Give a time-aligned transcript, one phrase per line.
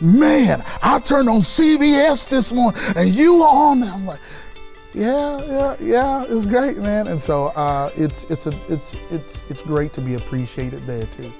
[0.00, 3.92] man, I turned on CBS this morning and you were on there.
[3.92, 4.20] I'm like,
[4.94, 7.06] yeah, yeah, yeah, it's great, man.
[7.06, 11.32] And so uh, it's it's a it's it's it's great to be appreciated there too.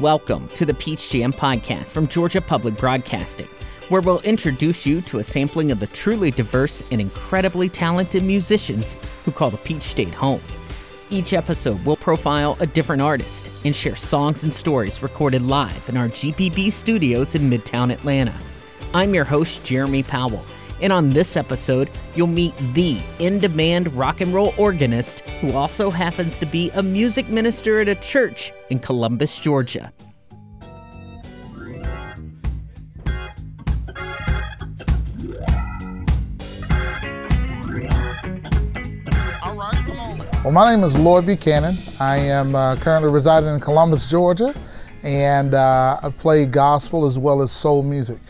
[0.00, 3.48] Welcome to the Peach Jam podcast from Georgia Public Broadcasting,
[3.88, 8.96] where we'll introduce you to a sampling of the truly diverse and incredibly talented musicians
[9.24, 10.42] who call the Peach State home.
[11.08, 15.96] Each episode will profile a different artist and share songs and stories recorded live in
[15.96, 18.34] our GPB studios in Midtown Atlanta.
[18.92, 20.44] I'm your host, Jeremy Powell,
[20.82, 25.90] and on this episode, you'll meet the in demand rock and roll organist who also
[25.90, 29.92] happens to be a music minister at a church in Columbus, Georgia.
[40.46, 41.76] Well, my name is Lloyd Buchanan.
[41.98, 44.54] I am uh, currently residing in Columbus, Georgia,
[45.02, 48.20] and uh, I play gospel as well as soul music.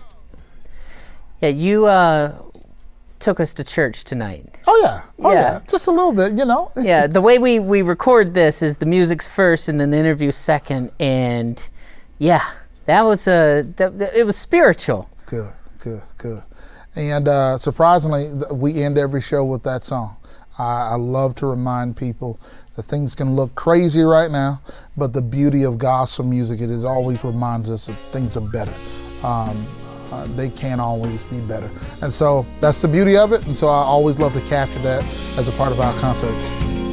[1.42, 2.34] Yeah, you uh,
[3.19, 4.59] took us to church tonight.
[4.67, 5.61] Oh yeah, oh yeah, Yeah.
[5.69, 6.72] just a little bit, you know.
[6.81, 10.33] Yeah, the way we, we record this is the music's first and then the interview
[10.33, 11.69] second, and
[12.19, 12.48] yeah,
[12.87, 15.11] that was a that, that- it was spiritual.
[15.27, 16.42] Good, good, good.
[16.94, 20.17] And uh, surprisingly, we end every show with that song.
[20.59, 22.41] I, I love to remind people
[22.77, 24.61] that things can look crazy right now,
[24.97, 28.75] but the beauty of gospel music—it always reminds us that things are better.
[29.23, 29.67] Um,
[30.12, 31.71] uh, they can always be better.
[32.03, 33.45] And so that's the beauty of it.
[33.47, 35.05] And so I always love to capture that
[35.37, 36.86] as a part of our concerts.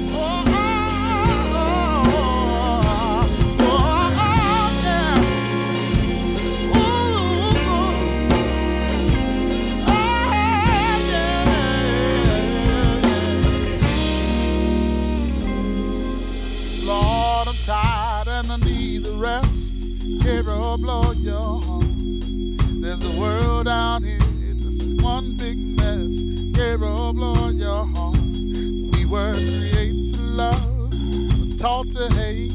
[20.44, 22.82] Gabriel, oh, blow your horn.
[22.82, 26.22] There's a world out here, just one big mess.
[26.52, 28.92] Gabriel, oh, blow your horn.
[28.92, 32.52] We were created to love, taught to hate.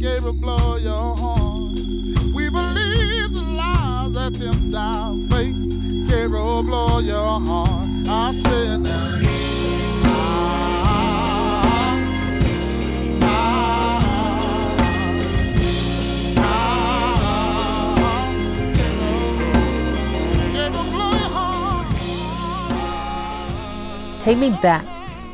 [0.00, 1.74] Gabriel, blow your horn.
[2.32, 5.56] We believe the lies that tempt our faith.
[5.58, 8.04] Oh, Gabriel, blow your horn.
[8.06, 9.33] I said now.
[24.24, 24.86] Take me back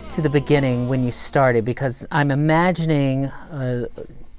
[0.09, 3.87] to the beginning when you started because I'm imagining a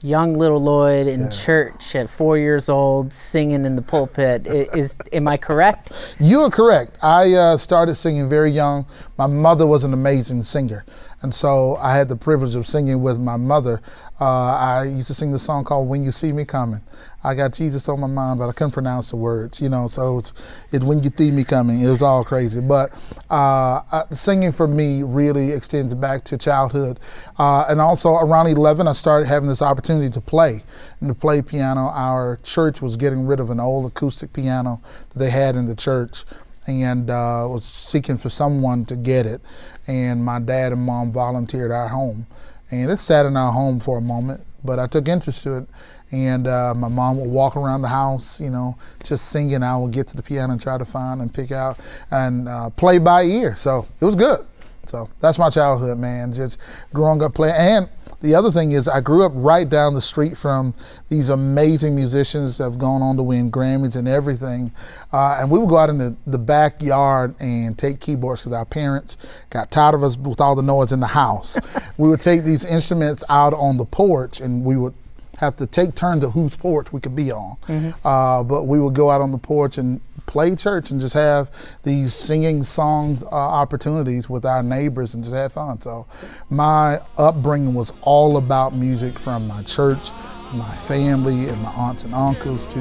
[0.02, 4.46] young little Lloyd in church at four years old singing in the pulpit.
[4.48, 6.16] Is am I correct?
[6.20, 6.98] You are correct.
[7.02, 8.86] I uh, started singing very young.
[9.18, 10.84] My mother was an amazing singer.
[11.22, 13.80] And so I had the privilege of singing with my mother.
[14.20, 16.82] Uh, I used to sing the song called When You See Me Coming.
[17.24, 20.18] I got Jesus on my mind, but I couldn't pronounce the words, you know, so
[20.18, 20.34] it's,
[20.72, 21.82] it's When You See Me Coming.
[21.82, 22.62] It was all crazy.
[22.62, 22.92] But
[23.30, 27.00] uh, uh, singing for me really extends back to childhood.
[27.38, 30.62] Uh, and also around 11, I started having this opportunity to play
[31.00, 31.92] and to play piano.
[31.94, 35.76] Our church was getting rid of an old acoustic piano that they had in the
[35.76, 36.26] church
[36.68, 39.42] and uh, was seeking for someone to get it.
[39.88, 42.28] And my dad and mom volunteered our home.
[42.72, 45.68] And it sat in our home for a moment, but I took interest to it.
[46.12, 49.64] And uh, my mom would walk around the house, you know, just singing.
[49.64, 51.80] I would get to the piano and try to find and pick out
[52.12, 53.56] and uh, play by ear.
[53.56, 54.40] So it was good.
[54.86, 56.34] So that's my childhood, man.
[56.34, 56.60] Just
[56.94, 57.56] growing up playing.
[57.58, 57.90] And
[58.22, 60.76] the other thing is, I grew up right down the street from
[61.10, 64.72] these amazing musicians that have gone on to win Grammys and everything.
[65.12, 68.66] Uh, and we would go out in the, the backyard and take keyboards because our
[68.66, 69.18] parents
[69.50, 71.60] got tired of us with all the noise in the house.
[71.98, 74.94] we would take these instruments out on the porch and we would
[75.42, 77.58] have to take turns at whose porch we could be on.
[78.06, 81.52] Uh, but we would go out on the porch and play church and just have
[81.84, 85.82] these singing songs uh, opportunities with our neighbors and just have fun.
[85.82, 86.08] So
[86.50, 90.12] my upbringing was all about music from my church,
[90.52, 92.80] to my family, and my aunts and uncles to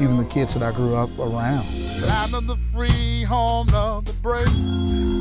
[0.00, 1.66] even the kids that I grew up around.
[1.98, 4.46] So, Land of the free, home of the brave.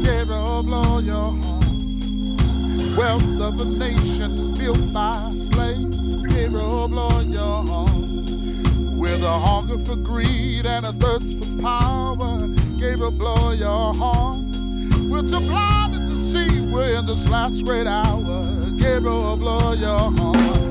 [0.03, 2.95] Gabriel, blow your horn.
[2.95, 6.24] Wealth of a nation built by slaves.
[6.35, 8.97] Gabriel, blow your horn.
[8.97, 12.47] With a hunger for greed and a thirst for power.
[12.77, 15.09] Gabriel, blow your horn.
[15.09, 18.69] We're too blinded to see we're in this last great hour.
[18.77, 20.64] Gabriel, blow your horn.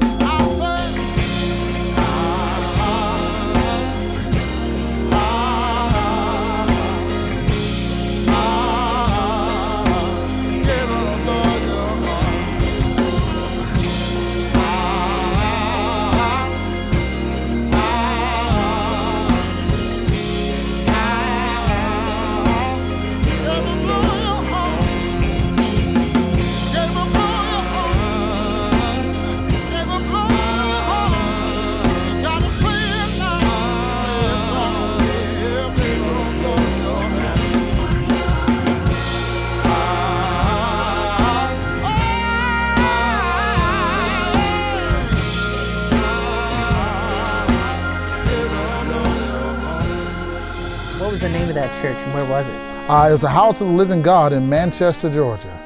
[52.14, 52.55] Where was it?
[52.88, 55.61] Uh, it was a House of the Living God in Manchester, Georgia.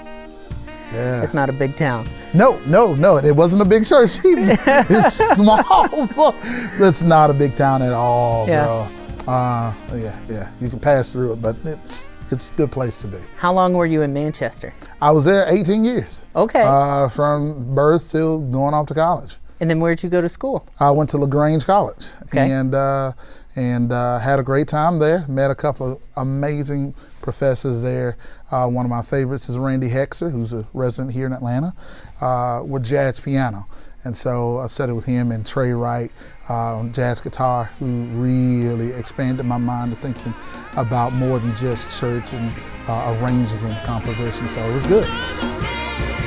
[0.93, 1.23] Yeah.
[1.23, 2.09] It's not a big town.
[2.33, 3.19] No, no, no.
[3.19, 4.19] It wasn't a big church.
[4.25, 6.35] it's small.
[6.81, 8.65] It's not a big town at all, Yeah.
[8.65, 8.89] bro.
[9.33, 10.51] Uh, yeah, yeah.
[10.61, 13.19] You can pass through it, but it's it's a good place to be.
[13.37, 14.73] How long were you in Manchester?
[15.03, 16.25] I was there 18 years.
[16.35, 16.63] Okay.
[16.65, 19.37] Uh, from birth till going off to college.
[19.61, 20.65] and then where'd you go to school?
[20.81, 22.51] I went to Lagrange College Okay.
[22.51, 23.13] and uh,
[23.59, 25.25] and uh, had a great time there.
[25.27, 28.17] Met a couple of amazing professors there.
[28.53, 31.75] Uh, one of my favorites is Randy Hoexter, who's a resident here in Atlanta,
[32.21, 33.67] uh, with jazz piano.
[34.05, 36.13] And so I studied with him and Trey Wright,
[36.49, 40.33] uh, jazz guitar, who really expanded my mind to thinking
[40.77, 42.55] about more than just church and
[42.87, 44.47] uh, arranging and composition.
[44.47, 46.18] So it was good.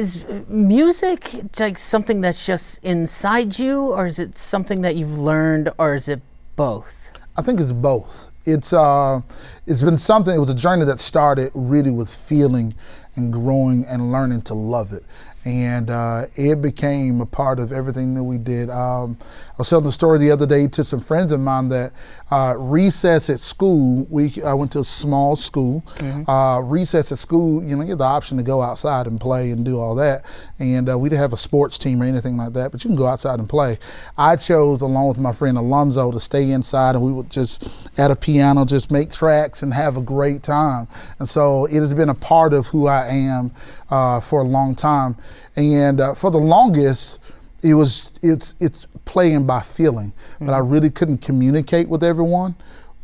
[0.00, 1.20] Is uh, music
[1.60, 6.08] like something that's just inside you, or is it something that you've learned, or is
[6.08, 6.22] it
[6.56, 7.12] both?
[7.36, 8.32] I think it's both.
[8.46, 9.20] It's uh,
[9.66, 10.34] it's been something.
[10.34, 12.74] It was a journey that started really with feeling
[13.16, 15.04] and growing and learning to love it,
[15.44, 18.68] and uh, it became a part of everything that we did.
[18.68, 21.92] Um, I was telling the story the other day to some friends of mine that
[22.30, 24.06] uh, recess at school.
[24.10, 25.82] We I went to a small school.
[26.28, 29.50] Uh, recess at school, you know, you have the option to go outside and play
[29.50, 30.24] and do all that,
[30.58, 32.96] and uh, we didn't have a sports team or anything like that, but you can
[32.96, 33.78] go outside and play.
[34.18, 38.10] I chose, along with my friend Alonzo, to stay inside, and we would just at
[38.10, 40.86] a piano just make tracks and have a great time.
[41.18, 43.52] And so it has been a part of who I am
[43.90, 45.16] uh, for a long time,
[45.56, 47.20] and uh, for the longest,
[47.62, 52.56] it was it's it's playing by feeling, but I really couldn't communicate with everyone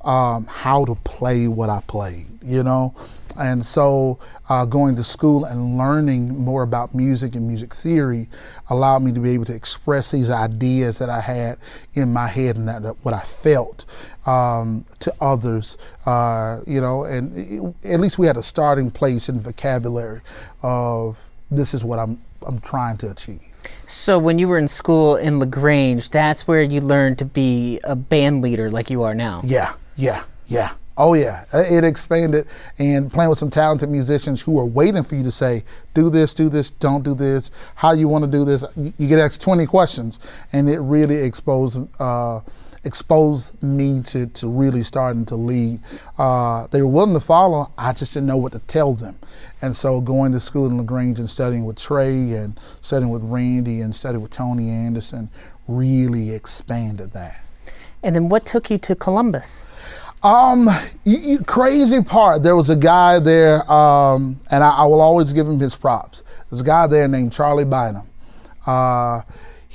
[0.03, 2.95] um, how to play what I played, you know.
[3.39, 4.19] And so,
[4.49, 8.29] uh, going to school and learning more about music and music theory
[8.71, 11.59] allowed me to be able to express these ideas that I had
[11.95, 13.85] in my head and that, that what I felt
[14.27, 17.05] um, to others, uh, you know.
[17.05, 20.23] And it, at least we had a starting place in vocabulary
[20.63, 21.19] of
[21.51, 23.41] this is what I'm I'm trying to achieve.
[23.87, 27.97] So when you were in school in Lagrange, that's where you learned to be a
[27.97, 29.41] band leader like you are now.
[29.45, 30.73] Yeah, yeah, yeah.
[30.99, 32.47] Oh yeah, Uh, it expanded
[32.79, 35.63] and playing with some talented musicians who are waiting for you to say,
[35.93, 38.65] do this, do this, don't do this, how you want to do this.
[38.77, 40.21] You you get asked 20 questions,
[40.53, 42.41] and it really exposed uh,
[42.87, 45.81] exposed me to, to really starting to lead.
[46.17, 47.71] Uh, they were willing to follow.
[47.77, 49.19] I just didn't know what to tell them,
[49.61, 53.81] and so going to school in Lagrange and studying with Trey and studying with Randy
[53.81, 55.29] and studying with Tony Anderson
[55.69, 57.43] really expanded that.
[58.03, 59.67] And then what took you to Columbus?
[60.23, 60.69] Um,
[61.05, 62.43] you, you, crazy part.
[62.43, 66.25] There was a guy there, um, and I, I will always give him his props.
[66.49, 68.09] There's a guy there named Charlie Bynum.
[68.67, 69.23] Uh,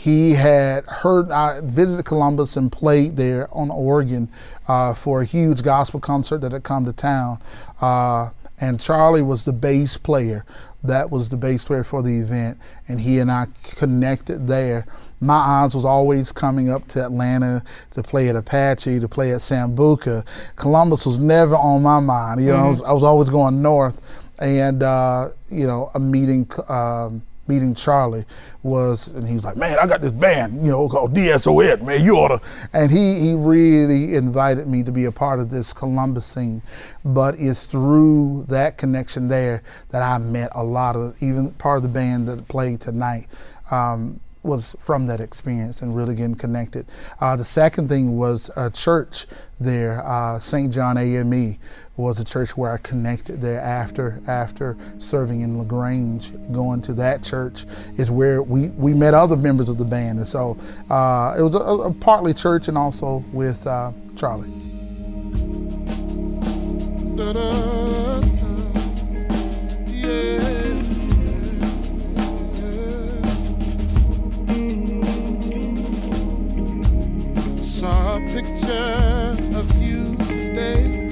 [0.01, 4.31] he had heard I visited Columbus and played there on organ
[4.67, 7.37] uh, for a huge gospel concert that had come to town.
[7.81, 10.43] Uh, and Charlie was the bass player.
[10.83, 13.45] That was the bass player for the event, and he and I
[13.77, 14.87] connected there.
[15.19, 19.41] My eyes was always coming up to Atlanta to play at Apache, to play at
[19.41, 20.25] Sambuca.
[20.55, 22.43] Columbus was never on my mind.
[22.43, 24.01] You know, I, was, I was always going north,
[24.39, 26.49] and uh, you know, a meeting.
[26.69, 28.25] Um, meeting Charlie
[28.63, 31.81] was, and he was like, "Man, I got this band, you know, called DSOS.
[31.81, 32.39] Man, you oughta."
[32.73, 36.61] And he he really invited me to be a part of this Columbus scene.
[37.03, 41.83] But it's through that connection there that I met a lot of even part of
[41.83, 43.27] the band that played tonight.
[43.71, 46.85] Um, was from that experience and really getting connected.
[47.19, 49.27] Uh, the second thing was a church
[49.59, 50.73] there, uh, St.
[50.73, 51.57] John AME
[51.97, 56.31] was a church where I connected there after after serving in LaGrange.
[56.51, 57.65] Going to that church
[57.97, 60.57] is where we, we met other members of the band, and so
[60.89, 64.51] uh, it was a, a, partly church and also with uh, Charlie.
[67.21, 67.97] Saw
[70.03, 70.40] a
[78.27, 81.09] picture of you today.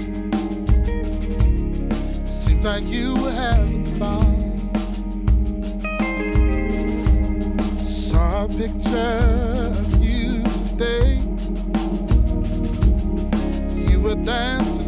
[2.26, 4.36] Seems like you were having fun.
[7.84, 9.20] Saw a picture
[9.78, 11.22] of you today.
[13.76, 14.79] You were dancing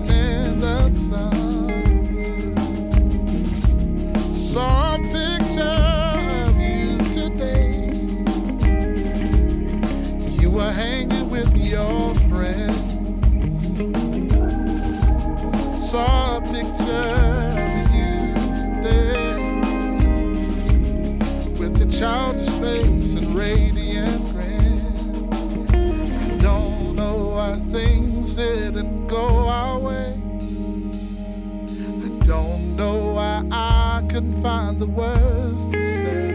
[34.42, 36.32] find the words to say.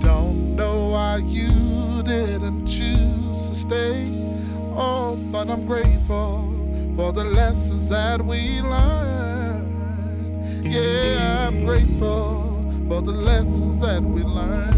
[0.00, 4.06] Don't know why you didn't choose to stay.
[4.76, 6.54] Oh, but I'm grateful
[6.94, 9.66] for the lessons that we learned.
[10.64, 14.74] Yeah, I'm grateful for the lessons that we learned.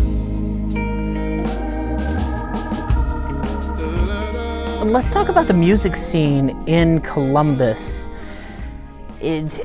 [4.90, 8.08] Let's talk about the music scene in Columbus.
[9.20, 9.60] It,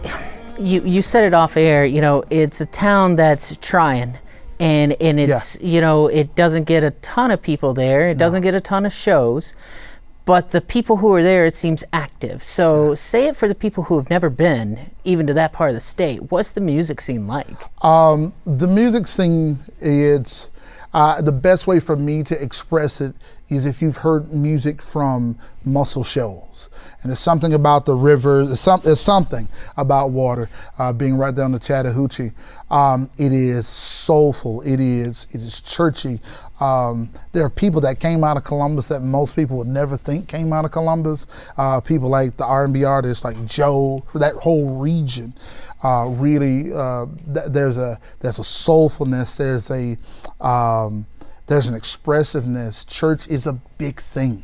[0.60, 1.86] you you said it off air.
[1.86, 4.18] You know, it's a town that's trying,
[4.60, 8.10] and and it's you know it doesn't get a ton of people there.
[8.10, 9.54] It doesn't get a ton of shows,
[10.26, 12.42] but the people who are there, it seems active.
[12.42, 15.76] So say it for the people who have never been even to that part of
[15.76, 16.32] the state.
[16.32, 17.48] What's the music scene like?
[17.84, 20.50] Um, the music scene is
[20.96, 23.14] uh, the best way for me to express it
[23.50, 26.70] is if you've heard music from Muscle Shoals.
[27.02, 30.50] And there's something about the river, there's, some, there's something about water
[30.80, 32.32] uh, being right down the Chattahoochee.
[32.72, 36.22] Um, it is soulful, it is, it is churchy.
[36.62, 40.30] Um, there are people that came out of Columbus that most people would never think
[40.30, 41.28] came out of Columbus.
[41.58, 45.34] Uh, people like the R&B artists like Joe, that whole region.
[45.86, 49.38] Uh, really, uh, th- there's a there's a soulfulness.
[49.38, 49.96] There's a
[50.44, 51.06] um,
[51.46, 52.86] there's an expressiveness.
[52.86, 54.44] Church is a big thing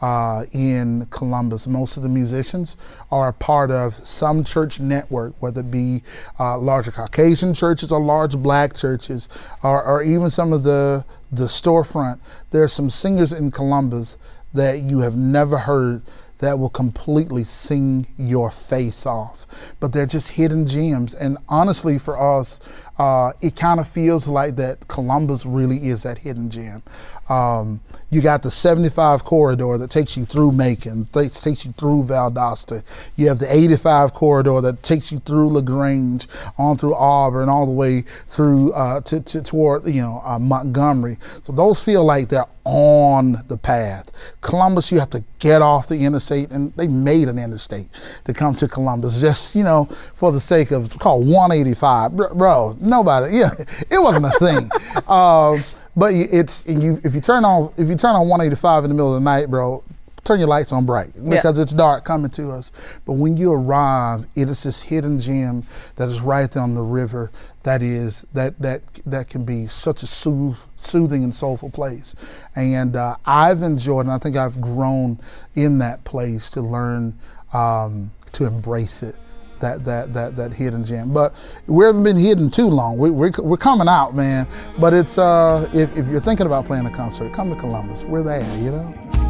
[0.00, 1.66] uh, in Columbus.
[1.66, 2.78] Most of the musicians
[3.10, 6.02] are a part of some church network, whether it be
[6.40, 9.28] uh, larger Caucasian churches or large black churches,
[9.62, 12.18] or, or even some of the the storefront.
[12.50, 14.16] There's some singers in Columbus
[14.54, 16.00] that you have never heard
[16.38, 19.46] that will completely sing your face off.
[19.80, 21.14] But they're just hidden gems.
[21.14, 22.60] And honestly, for us,
[22.98, 26.82] uh, it kind of feels like that Columbus really is that hidden gem.
[27.28, 32.04] Um, you got the 75 corridor that takes you through Macon, takes, takes you through
[32.04, 32.82] Valdosta.
[33.16, 36.26] You have the 85 corridor that takes you through LaGrange,
[36.56, 41.18] on through Auburn, all the way through uh, to, to, toward you know uh, Montgomery.
[41.44, 44.10] So those feel like they're on the path.
[44.40, 47.88] Columbus, you have to get off the interstate, and they made an interstate
[48.24, 52.34] to come to Columbus just you know for the sake of called 185, bro.
[52.34, 54.70] bro nobody, yeah, it wasn't a thing.
[55.08, 55.58] um,
[55.96, 59.14] but it's you if you turn on if you turn on 185 in the middle
[59.14, 59.82] of the night, bro,
[60.28, 61.62] turn your lights on bright because yeah.
[61.62, 62.70] it's dark coming to us.
[63.06, 65.64] But when you arrive, it is this hidden gem
[65.96, 67.30] that is right there on the river.
[67.62, 72.14] That is that that that can be such a sooth, soothing and soulful place.
[72.54, 75.18] And uh, I've enjoyed, and I think I've grown
[75.54, 77.18] in that place to learn
[77.52, 79.16] um, to embrace it
[79.60, 81.12] that that that that hidden gem.
[81.12, 81.34] But
[81.66, 82.98] we haven't been hidden too long.
[82.98, 84.46] We, we're, we're coming out, man.
[84.78, 88.04] But it's uh, if, if you're thinking about playing a concert, come to Columbus.
[88.04, 89.27] We're there, you know.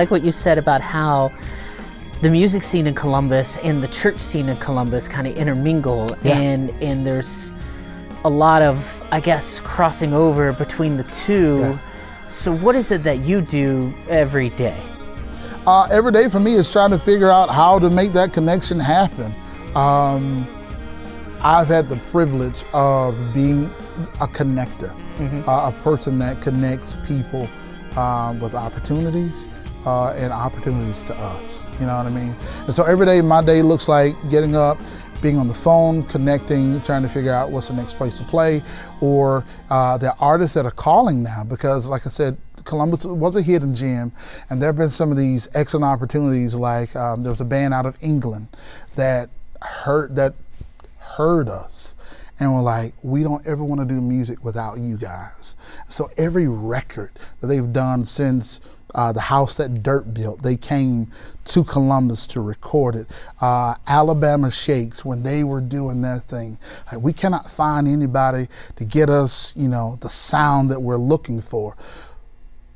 [0.00, 1.30] Like what you said about how
[2.20, 6.38] the music scene in Columbus and the church scene in Columbus kind of intermingle, Yeah.
[6.38, 7.52] and and there's
[8.24, 11.56] a lot of, I guess, crossing over between the two.
[11.58, 11.78] Yeah.
[12.28, 14.80] So, what is it that you do every day?
[15.66, 18.80] uh, every day for me is trying to figure out how to make that connection
[18.80, 19.34] happen.
[19.76, 20.46] Um,
[21.42, 23.66] I've had the privilege of being
[24.20, 24.90] a connector,
[25.46, 27.46] uh, a person that connects people
[27.96, 29.46] um, with opportunities
[29.86, 31.64] uh, and opportunities to us.
[31.78, 32.36] You know what I mean?
[32.66, 34.78] And so every day, my day looks like getting up,
[35.22, 38.62] being on the phone, connecting, trying to figure out what's the next place to play,
[39.00, 41.44] or uh, the artists that are calling now.
[41.44, 44.12] Because, like I said, Columbus was a hidden gem,
[44.48, 46.54] and there have been some of these excellent opportunities.
[46.54, 48.48] Like um, there was a band out of England
[48.96, 49.30] that
[49.62, 50.34] heard that
[50.98, 51.96] heard us
[52.38, 55.56] and were like, we don't ever want to do music without you guys.
[55.88, 58.60] So every record that they've done since
[58.94, 61.10] uh, the house that Dirt built, they came
[61.44, 63.06] to Columbus to record it.
[63.40, 66.58] Uh, Alabama Shakes, when they were doing their thing,
[66.92, 71.40] like, we cannot find anybody to get us, you know, the sound that we're looking
[71.40, 71.76] for.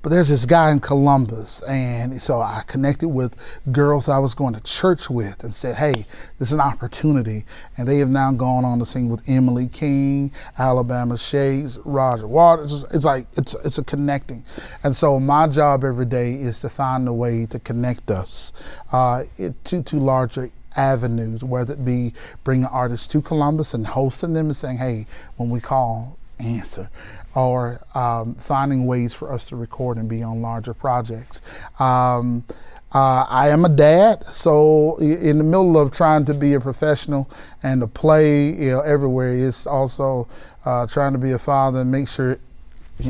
[0.05, 3.35] But there's this guy in Columbus, and so I connected with
[3.73, 6.05] girls I was going to church with and said, Hey,
[6.37, 7.47] this is an opportunity.
[7.79, 12.85] And they have now gone on to sing with Emily King, Alabama Shakes, Roger Waters.
[12.93, 14.45] It's like, it's, it's a connecting.
[14.83, 18.53] And so my job every day is to find a way to connect us
[18.93, 19.23] uh,
[19.65, 22.13] to, to larger avenues, whether it be
[22.45, 26.91] bringing artists to Columbus and hosting them and saying, Hey, when we call, answer
[27.35, 31.43] or um, finding ways for us to record and be on larger projects.
[31.81, 32.45] Um,
[32.93, 37.29] uh, I am a dad, so in the middle of trying to be a professional
[37.65, 40.29] and to play you know, everywhere, it's also
[40.65, 42.39] uh, trying to be a father and make sure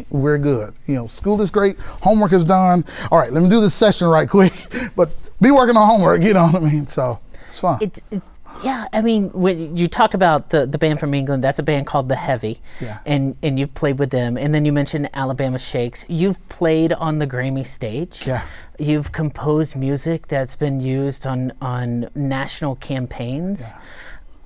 [0.08, 0.72] we're good.
[0.86, 2.84] You know, school is great, homework is done.
[3.10, 4.52] All right, let me do this session right quick,
[4.96, 5.10] but
[5.42, 6.22] be working on homework.
[6.22, 6.86] You know what I mean?
[6.86, 7.78] So it's fun.
[7.82, 8.86] It's, it's yeah.
[8.92, 12.08] I mean, when you talk about the the band from England, that's a band called
[12.08, 12.98] The Heavy, Yeah.
[13.06, 16.04] and and you've played with them, and then you mentioned Alabama Shakes.
[16.08, 18.26] You've played on the Grammy stage.
[18.26, 18.42] Yeah.
[18.78, 23.72] You've composed music that's been used on on national campaigns,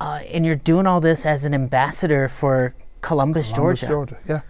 [0.01, 3.87] uh, and you're doing all this as an ambassador for Columbus, Columbus, Georgia.
[3.87, 4.18] Georgia.
[4.29, 4.40] Yeah,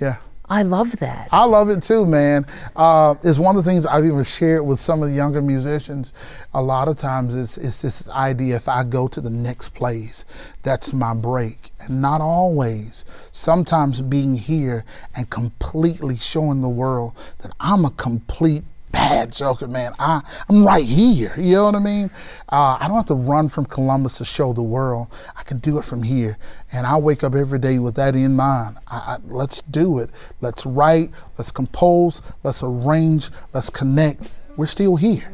[0.00, 0.16] yeah.
[0.50, 1.28] I love that.
[1.30, 2.44] I love it too, man.
[2.74, 6.12] Uh, it's one of the things I've even shared with some of the younger musicians.
[6.54, 10.24] A lot of times it's, it's this idea if I go to the next place,
[10.64, 11.70] that's my break.
[11.78, 13.04] And not always.
[13.30, 14.84] Sometimes being here
[15.16, 19.92] and completely showing the world that I'm a complete bad joker, man.
[19.98, 21.32] I, I'm right here.
[21.36, 22.10] You know what I mean?
[22.48, 25.08] Uh, I don't have to run from Columbus to show the world.
[25.36, 26.36] I can do it from here.
[26.72, 28.78] And I wake up every day with that in mind.
[28.88, 30.10] I, I, let's do it.
[30.40, 31.10] Let's write.
[31.38, 32.22] Let's compose.
[32.42, 33.30] Let's arrange.
[33.52, 34.30] Let's connect.
[34.56, 35.32] We're still here.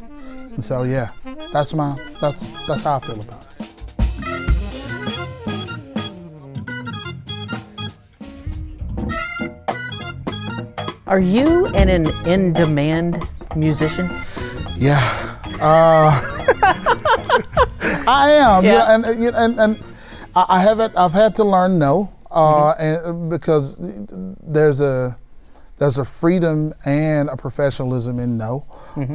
[0.57, 1.11] And so, yeah,
[1.53, 3.47] that's my that's that's how I feel about it.
[11.05, 13.17] Are you in an in demand
[13.57, 14.09] musician?
[14.75, 14.99] Yeah.
[15.61, 16.11] Uh,
[18.07, 18.63] I am.
[18.63, 18.77] you Yeah.
[18.79, 19.83] know, and, and, you know, and, and
[20.35, 20.95] I I haven't.
[20.97, 23.75] I've had to learn no, uh, and because
[24.41, 25.17] there's a
[25.77, 28.65] there's a freedom and a professionalism in no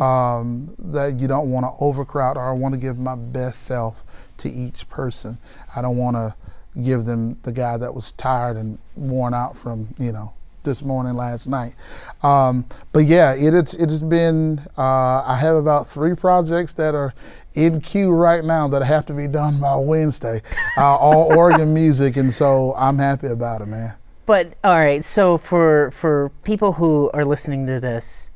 [0.00, 4.05] um, that you don't want to overcrowd or I want to give my best self
[4.38, 5.38] to each person.
[5.76, 6.35] I don't want to
[6.83, 10.33] give them the guy that was tired and worn out from you know
[10.64, 11.75] this morning, last night.
[12.22, 14.59] Um, but yeah, it, it's it has been.
[14.77, 17.14] Uh, I have about three projects that are
[17.55, 20.40] in queue right now that have to be done by Wednesday.
[20.77, 23.94] Uh, all organ music, and so I'm happy about it, man.
[24.27, 28.32] But all right, so for for people who are listening to this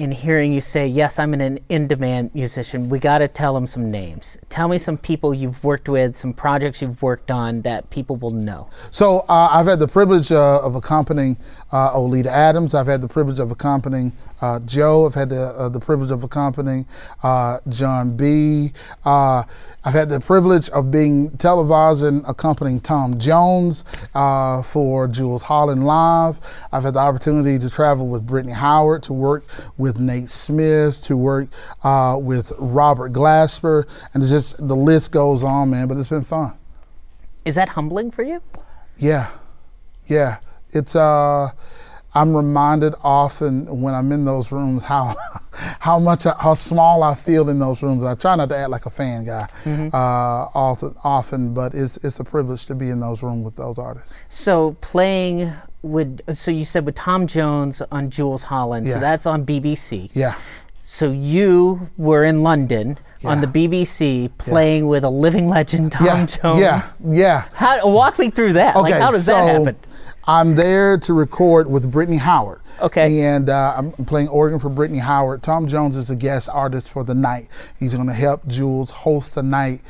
[0.00, 3.90] and hearing you say, "Yes, I'm an in-demand musician," we got to tell them some
[3.90, 4.38] names.
[4.48, 8.30] Tell me some people you've worked with, some projects you've worked on that people will
[8.30, 8.68] know.
[8.90, 11.36] So uh, I've had the privilege uh, of accompanying
[11.72, 12.74] uh, Oleta Adams.
[12.74, 15.06] I've had the privilege of accompanying uh, Joe.
[15.06, 16.86] I've had the uh, the privilege of accompanying
[17.22, 18.72] uh, Jon B.
[19.04, 19.44] Uh,
[19.84, 25.84] I've had the privilege of being televised and accompanying Tom Jones uh, for Jools Holland
[25.84, 26.40] Live.
[26.72, 29.44] I've had the opportunity to travel with Brittany Howard, to work
[29.78, 31.48] with Nate Smith, to work
[31.82, 35.88] uh, with Robert Glasper, and it's just the list goes on, man.
[35.88, 36.52] But it's been fun.
[37.44, 38.42] Is that humbling for you?
[38.96, 39.30] Yeah,
[40.06, 40.38] yeah.
[40.72, 41.50] It's uh,
[42.14, 45.14] I'm reminded often when I'm in those rooms how
[45.80, 48.04] how much how small I feel in those rooms.
[48.04, 49.88] I try not to act like a fan guy mm-hmm.
[49.94, 53.78] uh, often, often, but it's it's a privilege to be in those rooms with those
[53.78, 54.14] artists.
[54.28, 55.52] So playing
[55.82, 58.94] with so you said with Tom Jones on Jools Holland, yeah.
[58.94, 60.10] so that's on BBC.
[60.12, 60.34] Yeah.
[60.80, 62.98] So you were in London.
[63.22, 63.32] Yeah.
[63.32, 64.88] on the BBC playing yeah.
[64.88, 66.24] with a living legend, Tom yeah.
[66.24, 66.58] Jones.
[66.58, 67.48] Yeah, yeah.
[67.52, 68.74] How, walk me through that.
[68.74, 69.76] Okay, like, how does so, that happen?
[70.26, 72.60] I'm there to record with Brittany Howard.
[72.80, 73.22] Okay.
[73.22, 75.42] And uh, I'm playing organ for Brittany Howard.
[75.42, 77.48] Tom Jones is a guest artist for the night.
[77.78, 79.80] He's going to help Jools host the night.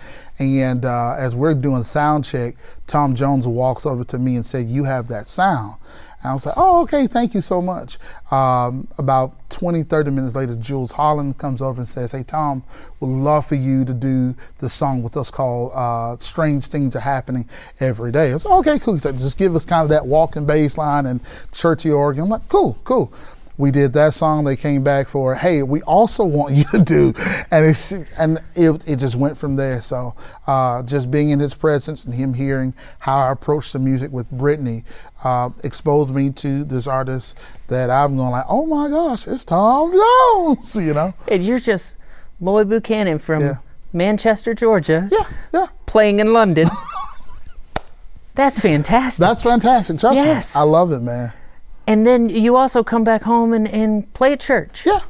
[0.41, 2.55] And uh, as we're doing sound check,
[2.87, 5.77] Tom Jones walks over to me and said, "You have that sound."
[6.23, 7.99] And I was like, oh, okay, thank you so much.
[8.31, 12.63] Um, about 20, 30 minutes later, Jools Holland comes over and says, hey, Tom,
[13.01, 17.01] would love for you to do the song with us called uh, Strange Things Are
[17.01, 17.49] Happening
[17.81, 18.35] Every Day.
[18.35, 18.95] I said, okay, cool.
[18.95, 21.23] He said, just give us kind of that walking bass line and
[21.53, 22.25] churchy organ.
[22.25, 23.13] I'm like, cool, cool
[23.61, 24.45] we did that song.
[24.45, 27.13] They came back for, hey, we also want you to do,
[27.51, 29.83] and it's and it, it just went from there.
[29.83, 30.15] So
[30.47, 34.31] uh, just being in his presence and him hearing how I approached the music with
[34.31, 34.85] Brittany
[35.23, 37.37] uh, exposed me to this artist
[37.69, 41.13] that I'm going like, oh my gosh, it's Tom Jones, you know.
[41.31, 41.99] And you're just
[42.41, 43.55] Lloyd Buchanan from yeah.
[43.93, 45.09] Manchester, Georgia.
[45.13, 45.67] Yeah, yeah.
[45.87, 46.67] Playing in London.
[48.35, 49.23] That's fantastic.
[49.23, 49.99] That's fantastic.
[49.99, 50.55] Trust yes.
[50.55, 50.63] me.
[50.63, 51.33] I love it, man.
[51.87, 54.87] And then you also come back home and, and play at church.
[54.87, 55.01] Yeah,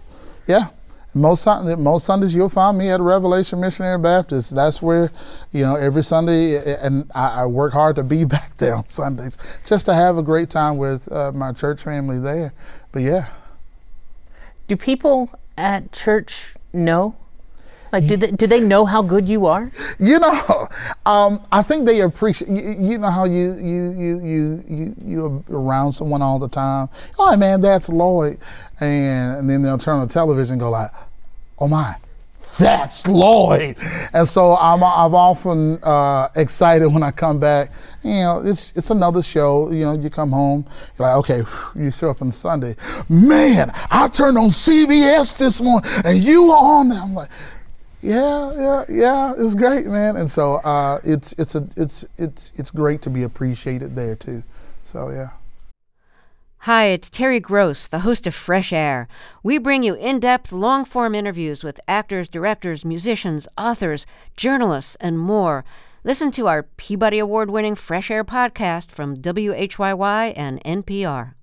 [0.47, 0.69] yeah.
[1.13, 4.55] Most most Sundays you'll find me at Revelation Missionary Baptist.
[4.55, 5.11] That's where,
[5.51, 9.37] you know, every Sunday, and I, I work hard to be back there on Sundays,
[9.67, 12.53] just to have a great time with uh, my church family there.
[12.93, 13.27] But yeah.
[14.69, 17.17] Do people at church know
[17.93, 19.71] like, do they, do they know how good you are?
[19.99, 20.69] You know,
[21.07, 22.51] um, I think they appreciate.
[22.51, 26.89] You, you, know how you you you you you you around someone all the time.
[27.19, 28.39] Oh man, that's Lloyd,
[28.81, 30.91] and, and then they'll turn on the television and go like,
[31.59, 31.95] oh my,
[32.59, 33.77] that's Lloyd.
[34.13, 37.71] And so I'm I've often uh, excited when I come back.
[38.03, 39.71] You know, it's it's another show.
[39.71, 40.65] You know, you come home,
[40.99, 41.43] you're like, okay,
[41.75, 42.75] you show up on Sunday.
[43.09, 47.01] Man, I turned on CBS this morning, and you were on there.
[47.01, 47.31] I'm like
[48.03, 49.35] yeah, yeah, yeah.
[49.37, 50.17] It's great, man.
[50.17, 54.43] And so uh, it's it's a it's it's it's great to be appreciated there too.
[54.85, 55.31] So yeah.
[56.65, 59.09] Hi, it's Terry Gross, the host of Fresh Air.
[59.43, 65.19] We bring you in depth, long form interviews with actors, directors, musicians, authors, journalists, and
[65.19, 65.65] more.
[66.05, 71.35] Listen to our Peabody Award winning Fresh Air podcast from WHYY and NPR.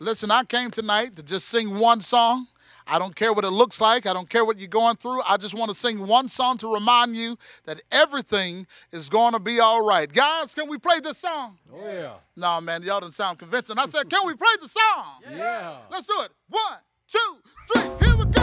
[0.00, 2.46] Listen, I came tonight to just sing one song
[2.88, 4.06] I don't care what it looks like.
[4.06, 5.20] I don't care what you're going through.
[5.28, 9.38] I just want to sing one song to remind you that everything is going to
[9.38, 10.10] be all right.
[10.10, 11.58] Guys, can we play this song?
[11.72, 12.14] Oh, yeah.
[12.34, 13.78] No, man, y'all didn't sound convincing.
[13.78, 15.36] I said, can we play the song?
[15.36, 15.76] Yeah.
[15.90, 16.30] Let's do it.
[16.48, 17.36] One, two,
[17.72, 18.06] three.
[18.06, 18.37] Here we go.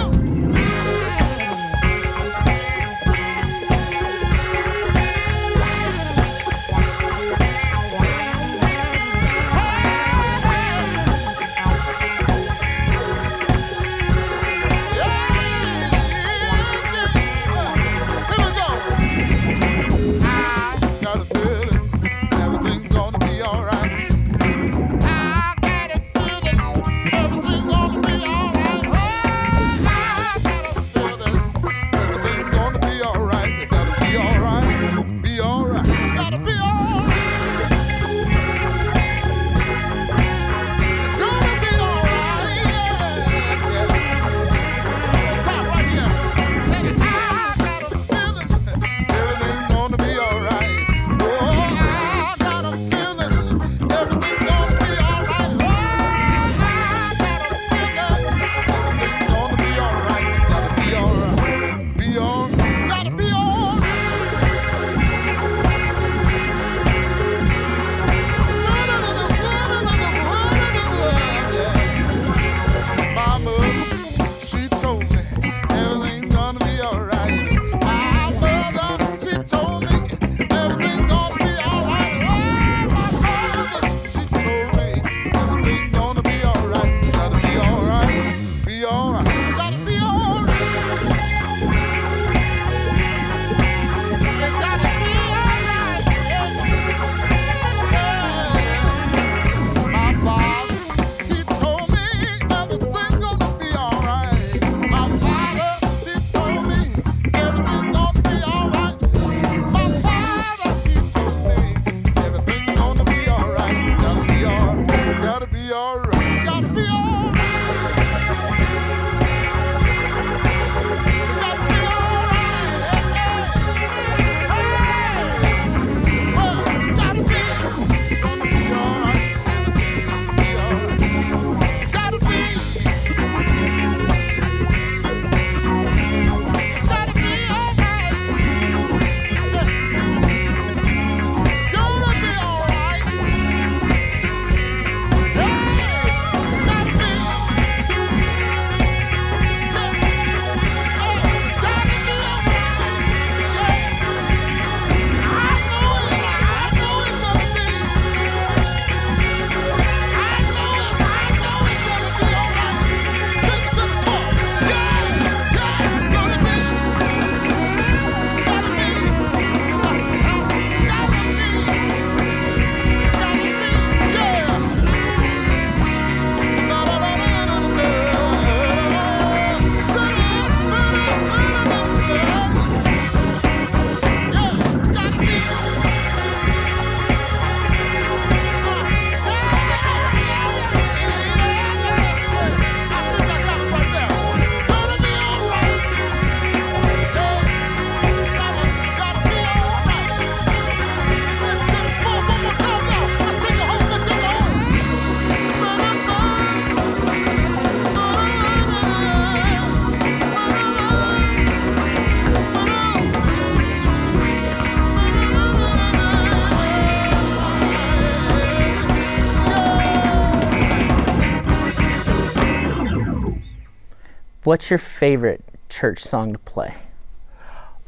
[224.46, 226.76] What's your favorite church song to play?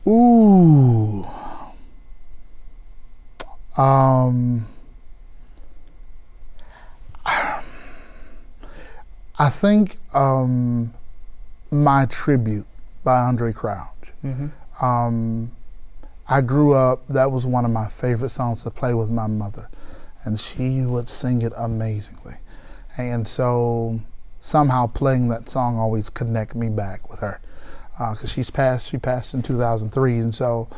[0.07, 1.23] Ooh.
[3.77, 4.65] Um,
[9.37, 10.95] I think um,
[11.69, 12.65] My Tribute
[13.03, 13.87] by Andraé Crouch.
[14.25, 14.83] Mm-hmm.
[14.83, 15.51] Um,
[16.27, 19.69] I grew up, that was one of my favorite songs to play with my mother,
[20.25, 22.37] and she would sing it amazingly.
[22.97, 23.99] And so
[24.47, 27.41] somehow playing that song always connect me back with her
[27.91, 28.88] because uh, she's passed.
[28.88, 30.69] She passed in 2003, and so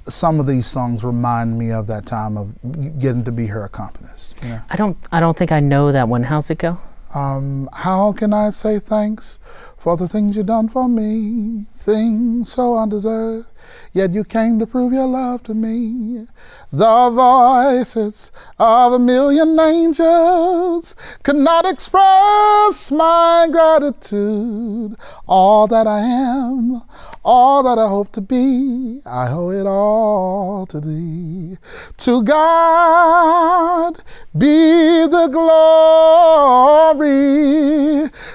[0.00, 2.54] some of these songs remind me of that time of
[2.98, 4.42] getting to be her accompanist.
[4.42, 4.60] You know?
[4.70, 4.96] I don't.
[5.12, 6.22] I don't think I know that one.
[6.22, 6.78] How's it go?
[7.14, 9.38] Um, how can I say thanks
[9.76, 11.66] for the things you've done for me?
[11.86, 13.46] Things so undeserved,
[13.92, 16.26] yet you came to prove your love to me.
[16.72, 24.96] The voices of a million angels could not express my gratitude.
[25.28, 26.82] All that I am,
[27.24, 31.56] all that I hope to be, I owe it all to thee.
[31.98, 34.02] To God
[34.36, 37.06] be the glory.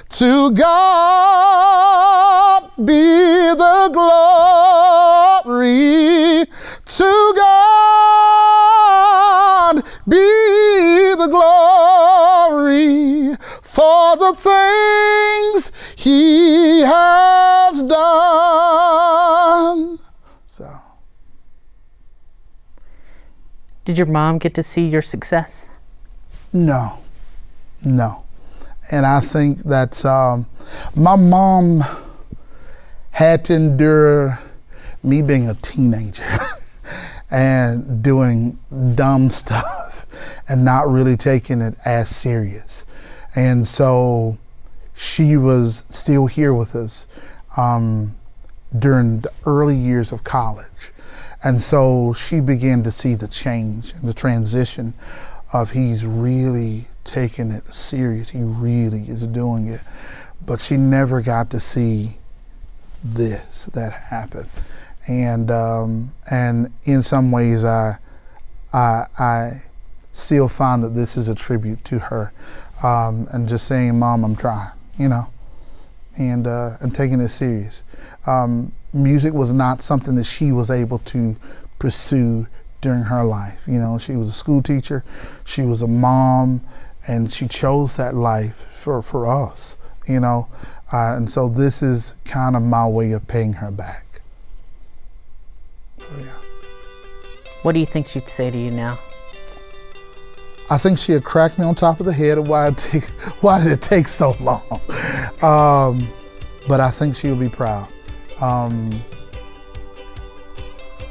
[0.08, 5.52] To God be the glory.
[6.84, 8.22] To God
[10.08, 10.16] be
[11.18, 19.98] the glory for the things he has done.
[20.48, 20.68] So.
[23.84, 25.70] Did your mom get to see your success?
[26.52, 27.00] No,
[27.84, 28.24] no.
[28.90, 30.46] And I think that um,
[30.94, 31.82] my mom
[33.12, 34.40] had to endure
[35.02, 36.24] me being a teenager.
[37.32, 38.58] and doing
[38.94, 40.04] dumb stuff
[40.48, 42.84] and not really taking it as serious.
[43.34, 44.36] And so
[44.94, 47.08] she was still here with us
[47.56, 48.14] um,
[48.78, 50.92] during the early years of college.
[51.42, 54.92] And so she began to see the change and the transition
[55.54, 58.28] of he's really taking it serious.
[58.28, 59.80] He really is doing it.
[60.44, 62.18] But she never got to see
[63.04, 64.48] this that happened
[65.08, 67.98] and um, and in some ways I,
[68.72, 69.62] I I
[70.12, 72.32] still find that this is a tribute to her,
[72.82, 75.24] um, and just saying, "Mom, I'm trying," you know,
[76.18, 77.84] and uh, and taking it serious.
[78.26, 81.36] Um, music was not something that she was able to
[81.78, 82.46] pursue
[82.80, 83.64] during her life.
[83.66, 85.04] You know, she was a school teacher,
[85.44, 86.64] she was a mom,
[87.08, 89.78] and she chose that life for for us.
[90.08, 90.48] You know,
[90.92, 94.20] uh, and so this is kind of my way of paying her back.
[96.00, 96.26] So, yeah.
[97.62, 98.98] What do you think she'd say to you now?
[100.68, 103.04] I think she'd crack me on top of the head of why take,
[103.40, 104.80] why did it take so long.
[105.42, 106.08] Um,
[106.68, 107.88] but I think she would be proud.
[108.40, 109.02] Um,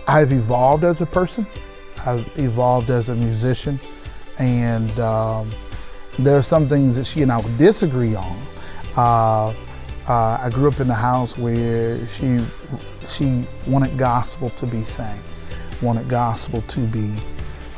[0.07, 1.47] I've evolved as a person.
[2.05, 3.79] I've evolved as a musician,
[4.39, 5.49] and um,
[6.17, 8.41] there are some things that she and I would disagree on.
[8.95, 9.53] Uh,
[10.07, 12.43] uh, I grew up in a house where she
[13.07, 15.19] she wanted gospel to be sang,
[15.81, 17.13] wanted gospel to be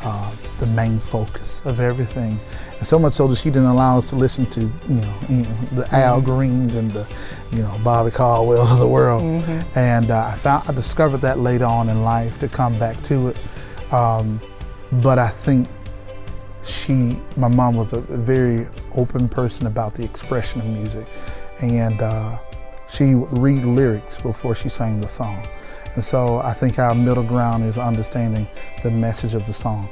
[0.02, 2.40] uh, the main focus of everything,
[2.78, 5.44] and so much so that she didn't allow us to listen to you know, you
[5.44, 5.96] know the mm-hmm.
[5.96, 7.08] Al Greens and the
[7.52, 9.24] you know Bobby Caldwells of the world.
[9.24, 9.80] Mm-hmm.
[9.80, 13.30] And uh, I found I discovered that later on in life to come back to
[13.30, 13.38] it.
[13.94, 14.40] Um,
[15.02, 15.68] but I think
[16.64, 21.08] she, my mom was a very open person about the expression of music,
[21.62, 22.38] and uh,
[22.88, 25.46] she would read lyrics before she sang the song.
[25.96, 28.48] And so I think our middle ground is understanding
[28.82, 29.90] the message of the song.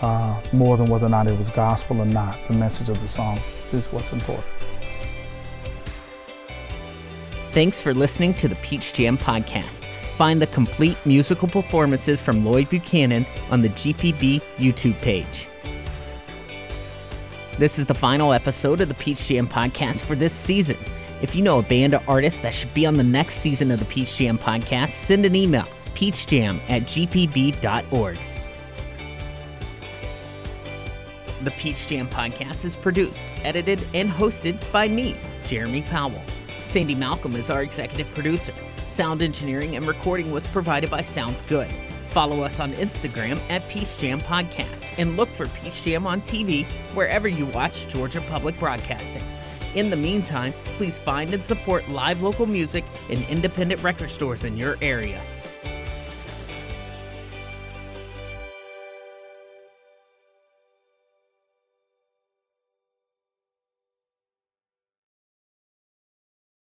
[0.00, 3.08] Uh, more than whether or not it was gospel or not, the message of the
[3.08, 3.38] song
[3.72, 4.46] is what's important.
[7.52, 9.84] Thanks for listening to the Peach Jam podcast.
[10.16, 15.48] Find the complete musical performances from Lloyd Buchanan on the GPB YouTube page.
[17.58, 20.78] This is the final episode of the Peach Jam podcast for this season.
[21.22, 23.78] If you know a band or artist that should be on the next season of
[23.78, 28.18] the Peach Jam podcast, send an email peachjam at gpb.org.
[31.44, 36.22] The Peach Jam podcast is produced, edited, and hosted by me, Jeremy Powell.
[36.64, 38.54] Sandy Malcolm is our executive producer.
[38.88, 41.72] Sound engineering and recording was provided by Sounds Good.
[42.08, 46.66] Follow us on Instagram at Peach Jam Podcast and look for Peach Jam on TV
[46.94, 49.22] wherever you watch Georgia Public Broadcasting.
[49.74, 54.56] In the meantime, please find and support live local music in independent record stores in
[54.56, 55.22] your area.